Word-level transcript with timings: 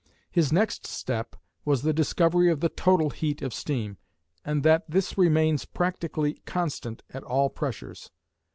His 0.31 0.51
next 0.51 0.87
step 0.87 1.35
was 1.63 1.83
the 1.83 1.93
discovery 1.93 2.49
of 2.49 2.59
the 2.59 2.69
total 2.69 3.11
heat 3.11 3.43
of 3.43 3.53
steam, 3.53 3.99
and 4.43 4.63
that 4.63 4.89
this 4.89 5.15
remains 5.15 5.63
practically 5.65 6.41
constant 6.47 7.03
at 7.11 7.21
all 7.21 7.51
pressures. 7.51 8.09